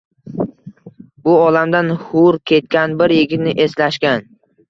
[1.27, 4.27] Bu olamdan hur ketgan bir yigitni eslashgan